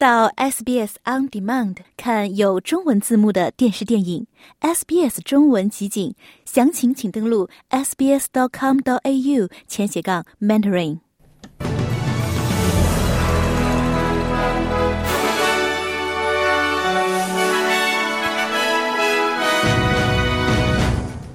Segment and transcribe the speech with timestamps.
[0.00, 4.26] 到 SBS On Demand 看有中文字幕的电视电影
[4.62, 6.14] SBS 中文集锦，
[6.46, 11.00] 详情请登录 sbs.com.au 前斜杠 mentoring。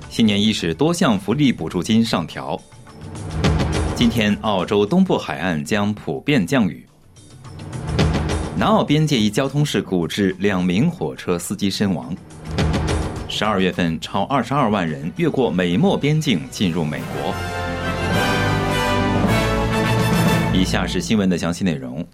[0.09, 2.59] 新年伊始，多项福利补助金上调。
[3.95, 6.83] 今天，澳洲东部海岸将普遍降雨。
[8.57, 12.15] 南澳边界一交通事故致两名火车司机身亡。
[13.27, 17.35] 十二月份，超二十二万人越过美墨边境进入美国。
[20.53, 22.05] 以下是新闻的详细内容。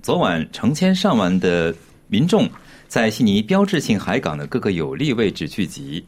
[0.00, 1.74] 昨晚，成千上万的
[2.06, 2.48] 民众
[2.86, 6.06] 在悉尼标志性海港的各个有利位置聚集。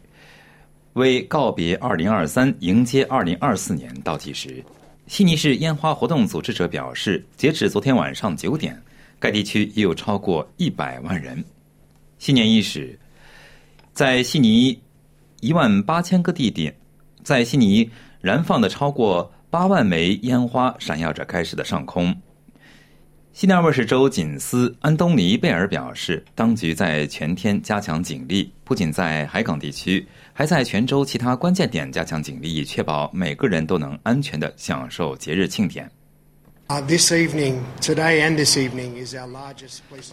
[0.93, 4.65] 为告别2023，迎接2024年倒计时，
[5.09, 8.81] 悉尼市烟花活动组织者表示，截止昨天晚上九点，
[9.19, 11.45] 该地区已有超过一百万人。
[12.19, 12.99] 新年伊始，
[13.93, 14.79] 在悉尼
[15.41, 16.75] 一万八千个地点，
[17.23, 22.15] 在悉尼燃放的超过八万枚烟花闪耀着开始的上空。
[23.33, 35.87] 西南威尔士州警司安东尼贝尔表示，当局在全天加强警力，不仅在海港地区，还在全州其他关键点加强警力，以确保每个人都能安全的享受节日庆典。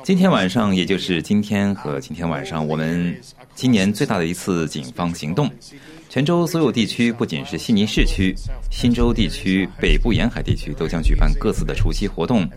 [0.04, 3.20] 今天晚上，也就是今天和今天晚上，我们
[3.56, 5.50] 今年最大的一次警方行动。
[6.10, 8.36] 泉州所有地区，不仅是悉尼市区，
[8.70, 12.48] 新州地区、北部沿海地区都将举办各自的除夕活动。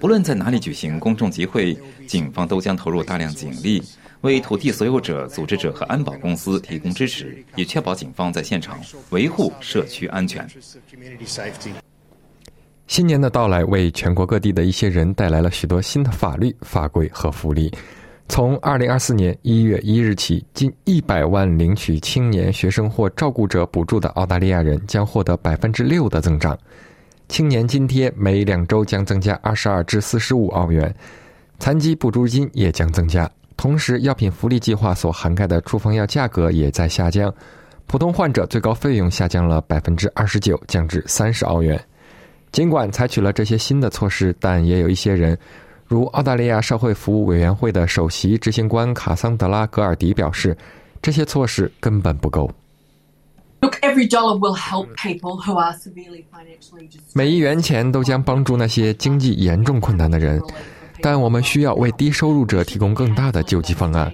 [0.00, 3.80] 不论在哪里举行公众集会，警方都将投入大量警力，
[4.22, 8.80] 为土地所有者、组织者和安保公司提供支持，以确保警方在现场
[9.10, 10.44] 维护社区安全。
[12.86, 17.72] 新年的到来，为全国各地的一些人带来了许多新的法律法规和福利。
[18.28, 26.56] 从二零二四年一月一日起，近一百万领取青年学生或照顾者补助的澳大利亚人将获得百分之六的增长。
[27.28, 30.94] 青年津贴每两周将增加二十二至四十五澳元，
[31.58, 33.28] 残疾补助金也将增加。
[33.56, 37.32] 同时，药品福利计划所涵盖的处方药价格也在下降，
[37.86, 41.80] 普通患者最高费用下降了百分之二十九，降至三十澳元。
[42.56, 45.36] 尽管采取了这些新的措施，但也有一些人，
[45.86, 50.56] 如澳大利亚社会服务委员会的首席执行官卡桑德拉·格尔迪表示，
[51.02, 52.50] 这些措施根本不够。
[57.12, 60.40] 每一元钱都将帮助那些经济严重困难的人，
[61.02, 64.10] 但我们需要为低收入者提供更大的救济方案。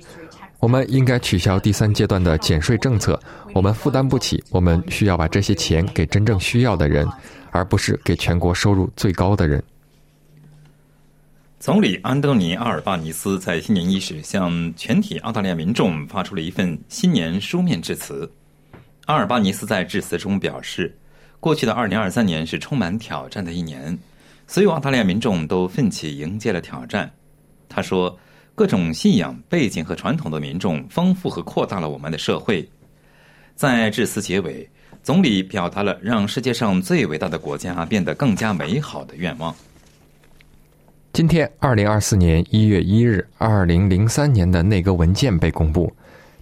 [0.62, 3.20] 我们应该取消第三阶段的减税政策，
[3.52, 4.40] 我们负担不起。
[4.48, 7.04] 我们需要把这些钱给真正需要的人，
[7.50, 9.60] 而不是给全国收入最高的人。
[11.58, 18.30] 总理安东尼·阿尔巴尼斯在新年伊始向全体澳大利亚民众发出了一份新年书面致辞。
[19.06, 20.96] 阿尔巴尼斯在致辞中表示，
[21.40, 23.98] 过去的二零二三年是充满挑战的一年，
[24.46, 27.10] 所有澳大利亚民众都奋起迎接了挑战。
[27.68, 28.16] 他说，
[28.54, 32.68] 各种信仰背景和传统的民众丰富和扩大了我们的社会。
[33.54, 34.68] 在致辞结尾，
[35.02, 39.54] 总理表达了让世界上最伟大的国家变得更加美好的愿望。
[41.12, 45.92] 今天，二零二四年一月一日，二零零三年的内阁文件被公布。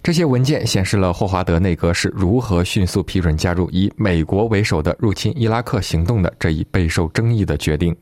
[0.01, 7.95] 这些文件显示了霍华德内阁是如何迅速批准加入以美国为首的入侵伊拉克行动的这一备受争议的决定，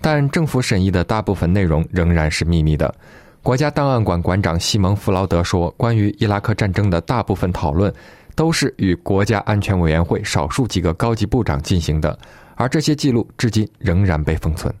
[0.00, 2.94] 但政府审议的大部分内容仍然是秘密的。
[3.44, 7.92] 国家档案馆馆长西蒙·弗劳德说：“关于伊拉克战争的大部分讨论
[8.34, 12.18] 都是与国家安全委员会少数几个高级部长进行的，
[12.54, 14.74] 而这些记录至今仍然被封存。”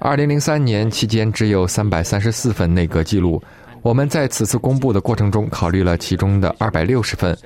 [0.00, 3.40] 二零零三年期间，只有三百三十四份内阁记录。
[3.82, 7.38] 我们在此次公布的过程中，考虑了其中的二百六十份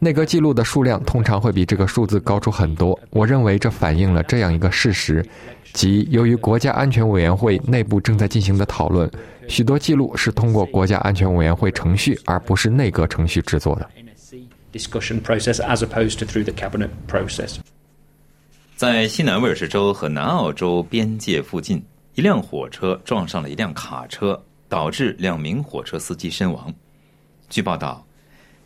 [0.00, 2.98] 内阁记录的数量，通常会比这个数字高出很多。
[3.10, 5.26] 我认为这反映了这样一个事实，
[5.72, 9.10] 即由于国家安全委员会内部正在进行的讨论，
[9.48, 13.90] 许多记录是通过国家安全委员会程序，而不是内阁程序制作的。
[14.72, 17.56] Discussion process as opposed to through the cabinet process.
[18.76, 21.82] 在西南威尔士州和南澳洲边界附近，
[22.14, 26.72] 一辆火车撞上了一辆卡车，导致两名火车司机身亡。
[27.48, 28.06] 据报道，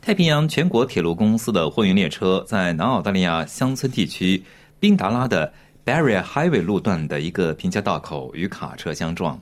[0.05, 4.43] 太平洋全国铁路公司的货运列车在南澳大利亚乡村地区
[4.81, 5.53] 宾达拉的
[5.87, 9.41] Barrier Highway 路段的一个平交道口与卡车相撞。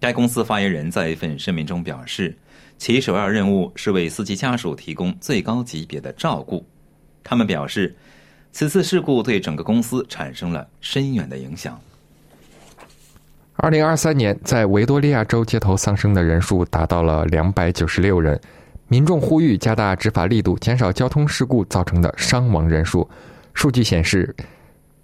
[0.00, 2.36] 该公司发言人在一份声明中表示，
[2.78, 6.66] 其首要任务是为司机家属提供最高级别的照顾。
[7.22, 7.94] 他们表示。
[8.54, 11.80] 此次事故对整个公司产生了深远的影响。
[13.54, 18.38] 二零二三年，在维多利亚州街头丧生的人数达到了两百九十六人。
[18.92, 23.08] 民众呼吁加大执法力度，减少交通事故造成的伤亡人数。
[23.54, 24.36] 数据显示，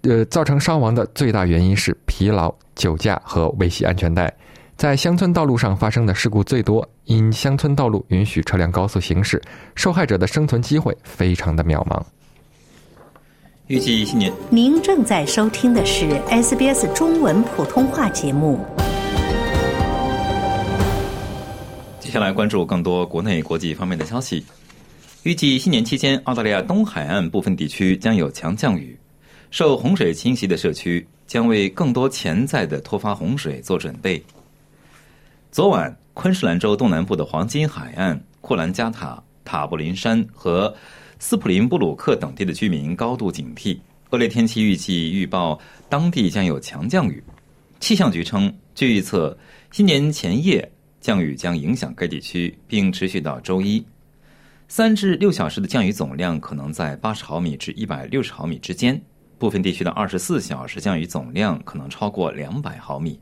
[0.03, 4.31] 呃，造成伤亡的最大原因是疲劳、酒驾和未系安全带。
[4.77, 9.41] 在乡村道路上发生的事故最多，因乡村道路允许车辆高速行驶，
[9.73, 11.99] 受害者的生存机会非常的渺茫。
[13.65, 18.59] 预计新年，您正在收听的是 SBS 中文普通话节目。
[22.09, 24.43] 接下来关注更多国内、国际方面的消息。
[25.21, 28.97] 预计新年期间，澳大利亚东海岸部分地区将有强降雨。
[29.51, 34.19] 受洪水侵袭的社区将为更多潜在的突发洪水做准备。
[35.51, 40.73] 昨晚，昆士兰州东南部的黄金海岸、库兰加塔、塔布林山和
[41.19, 43.77] 斯普林布鲁克等地的居民高度警惕。
[44.09, 47.23] 恶劣天气预计预报当地将有强降雨。
[47.79, 49.37] 气象局称，据预测，
[49.71, 50.67] 新年前夜。
[50.99, 53.83] 降雨将影响该地区，并持续到周一。
[54.67, 59.01] 三至六小时的降雨总量可能在八十毫米至一百六十毫米之间，
[59.37, 63.19] 部分地区的二十四小时降雨总量可能超过两百毫米。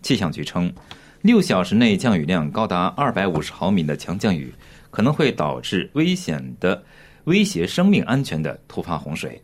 [0.00, 0.72] 气象局称，
[1.20, 4.54] 六小时内降雨量高达二百五十毫米的强降雨，
[4.90, 6.82] 可能会导致危险的、
[7.24, 9.42] 威胁生命安全的突发洪水。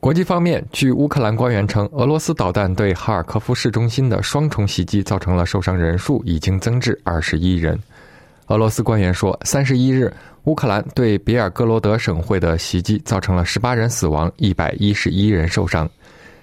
[0.00, 7.76] 国际方面，据乌克兰官员称，俄罗斯导弹对哈尔科夫市中心的双重袭击造成了受伤人数已经增至二十一人。
[8.46, 10.10] 俄罗斯官员说，三十一日，
[10.44, 15.86] 乌克兰对别尔哥罗德省会的袭击造成了十八人死亡，一百一十一人受伤。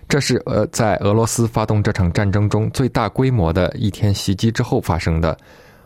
[0.10, 5.36] 这是俄在俄罗斯发动这场战争中最大规模的一天袭击之后发生的。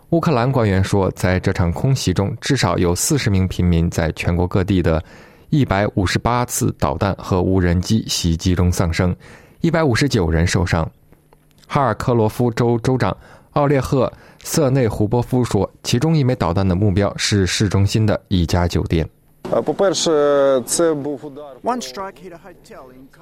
[0.09, 5.01] 乌克兰官员说，在这场空袭中，至少有四十名平民在全国各地的。
[5.49, 9.15] 一百五十八次导弹和无人机袭击中丧生，
[9.61, 10.89] 一百五十九人受伤。
[11.67, 13.15] 哈尔科罗夫州州长
[13.53, 14.05] 奥列赫·
[14.43, 19.07] 瑟内胡波夫说，其中一枚导弹的目标是市中心的一家酒店。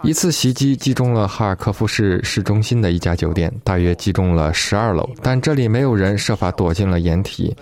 [0.04, 7.56] 一次袭击击中了哈尔科夫市市中心的一家酒店，大约击中了十二楼，但这里没有人设法躲进了掩体。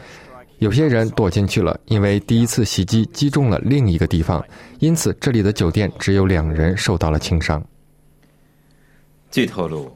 [0.60, 4.44] 有些人躲进去了，因为第一次袭击击中了另一个地方，
[4.80, 7.64] 因此这里的酒店只有两人受到了轻伤。
[9.30, 9.92] 据透露，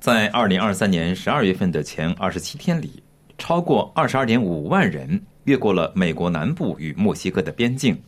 [0.00, 3.02] 在二零二三年十二月份的前二十七天里，
[3.36, 8.00] 超过二十二点五万人越过了美国南部与墨西哥的边境。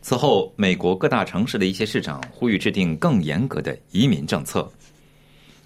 [0.00, 4.70] 此后，美国各大城市的一些市长呼吁制定更严格的移民政策。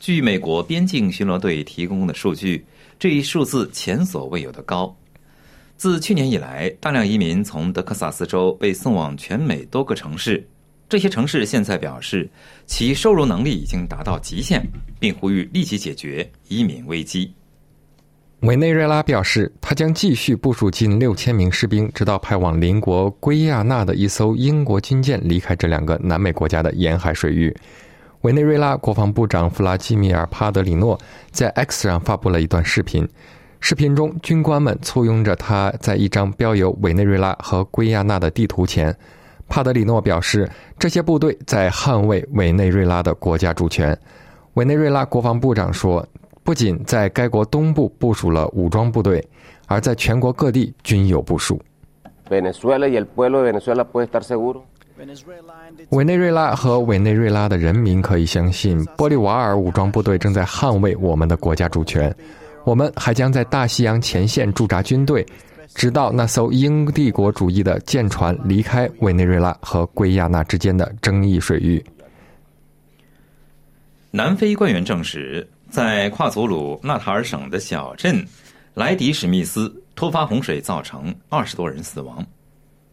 [0.00, 2.64] 据美国边境巡逻队提供的数据，
[2.98, 4.94] 这一数字前所未有的高。
[5.78, 10.44] 自去年以来，大量移民从德克萨斯州被送往全美多个城市。
[10.88, 12.28] 这些城市现在表示，
[12.66, 14.60] 其收容能力已经达到极限，
[14.98, 17.32] 并呼吁立即解决移民危机。
[18.40, 27.56] 委内瑞拉表示，他将继续部署近六千名士兵，直到派往邻国圭亚那的一艘英国军舰离开这两个南美国家的沿海水域。
[28.22, 30.98] 委内瑞拉国防部长弗拉基米尔·帕德里诺
[31.30, 33.08] 在 X 上发布了一段视频。
[33.60, 38.94] 视频中，军官们簇拥着他在一张标有委内瑞拉和圭亚那的地图前。
[39.48, 43.98] 帕德里诺表示，这些部队在捍卫委内瑞拉的国家主权。
[44.54, 46.06] 委内瑞拉国防部长说，
[46.44, 49.26] 不仅在该国东部部署了武装部队，
[49.66, 51.60] 而在全国各地均有部署。
[52.30, 52.40] 委
[56.04, 62.14] 内瑞拉和委内瑞拉的人民可以相信，玻利瓦尔武装部队正在捍卫我们的国家主权。
[62.68, 65.24] 我们还将在大西洋前线驻扎军队，
[65.74, 71.82] 直到那艘英帝国主义的舰船离开委内瑞拉和圭亚那之间的争议水域。
[74.10, 78.22] 南非官员证实，在跨祖鲁纳塔尔省的小镇
[78.74, 82.22] 莱迪史密斯，突发洪水造成二十多人死亡。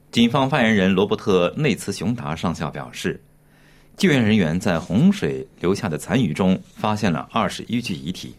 [0.10, 3.22] 警方发言人罗伯特内茨雄达上校表示，
[3.98, 8.34] 救援人员在洪水留下的残余中发现了二十一具遗体。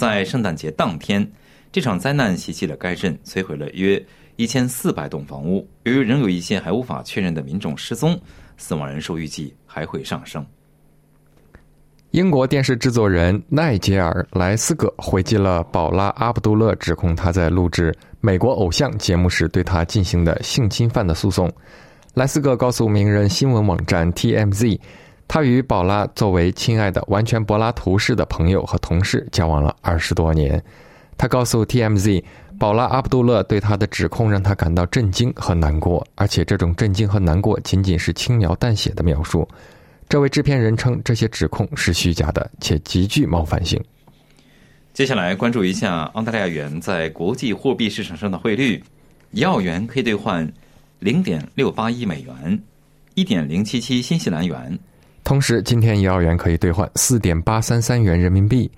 [0.00, 1.30] 在圣诞节当天，
[1.70, 4.02] 这场灾难袭击了该镇，摧毁了约
[4.36, 5.68] 一千四百栋房屋。
[5.82, 8.18] 由于仍有一些还无法确认的民众失踪，
[8.56, 10.42] 死亡人数预计还会上升。
[12.12, 21.52] 英国电视制作人奈杰尔·莱斯格回击了宝拉·阿卜杜勒指控他在录制美国偶像节目时对他进行的性侵犯的诉讼。
[22.14, 24.80] 莱斯格告诉名人新闻网站 TMZ。
[25.32, 30.60] 他与宝拉作为亲爱的、完全柏拉图式的朋友和同事交往了二十多年。
[31.16, 32.20] 他告诉 TMZ，
[32.58, 39.46] 宝拉·阿卜杜勒对他的指控让他感到震惊和难过，而且这种震惊和难过仅仅是轻描淡写的描述。
[40.08, 43.80] 这位制片人称这些指控是虚假的，且极具冒犯性。
[44.92, 48.82] 接下来关注一下澳大利亚元在国际货币市场上的汇率：
[49.30, 50.52] 一澳元可以兑换
[50.98, 52.60] 零点六八一美元，
[53.14, 54.76] 一点零七七新西兰元。
[55.22, 58.70] 同时，今天一澳元可以兑换四点八三三元人民币。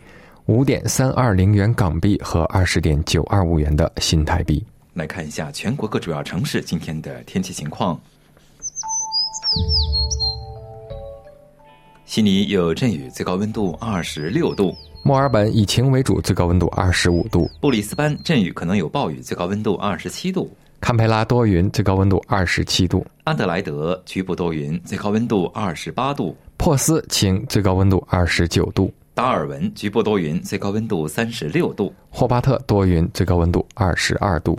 [0.47, 4.63] 五点三二零元港币和二十点九二五元的新台币。
[4.93, 7.99] 来看一下全国各主要城市今天的天气情况。
[12.05, 20.49] 悉尼有阵雨，最高温度二十六度；墨尔本以晴为主，最高温度二十五度；布里斯班阵雨，可能有暴雨，最高温度二十七度；
[20.83, 28.93] 堪培拉多云，最高温度二十七度；安德莱德局部多云，最高温度二十八度；珀斯晴，最高温度二十九度。
[29.15, 34.59] 达尔文局部多云，最高温度三十六度；霍巴特多云，最高温度二十二度。